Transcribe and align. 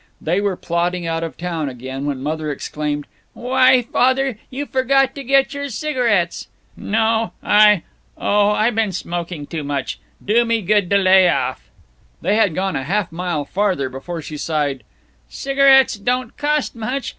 They 0.19 0.41
were 0.41 0.57
plodding 0.57 1.05
out 1.05 1.23
of 1.23 1.37
town 1.37 1.69
again 1.69 2.05
when 2.05 2.23
Mother 2.23 2.49
exclaimed, 2.49 3.05
"Why, 3.35 3.83
Father, 3.83 4.39
you 4.49 4.65
forgot 4.65 5.13
to 5.13 5.23
get 5.23 5.53
your 5.53 5.69
cigarettes." 5.69 6.47
"No, 6.75 7.33
I 7.43 7.83
Oh, 8.17 8.49
I 8.49 8.71
been 8.71 8.93
smoking 8.93 9.45
too 9.45 9.63
much. 9.63 9.99
Do 10.25 10.43
me 10.43 10.63
good 10.63 10.89
to 10.89 10.97
lay 10.97 11.29
off." 11.29 11.69
They 12.19 12.35
had 12.35 12.55
gone 12.55 12.73
half 12.73 13.11
a 13.11 13.13
mile 13.13 13.45
farther 13.45 13.89
before 13.89 14.23
she 14.23 14.37
sighed: 14.37 14.81
"Cigarettes 15.29 15.97
don't 15.97 16.35
cost 16.35 16.75
much. 16.75 17.09